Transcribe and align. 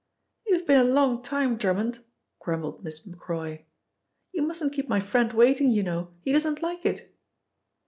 "You've 0.47 0.65
been 0.65 0.79
a 0.79 0.83
long 0.83 1.21
time, 1.21 1.57
Drummond," 1.57 1.99
grumbled 2.39 2.83
Miss 2.83 3.05
Macroy. 3.05 3.65
"You 4.31 4.41
mustn't 4.41 4.73
keep 4.73 4.89
my 4.89 4.99
friend 4.99 5.31
waiting, 5.31 5.69
you 5.69 5.83
know. 5.83 6.09
He 6.21 6.31
doesn't 6.31 6.63
like 6.63 6.87
it." 6.87 7.13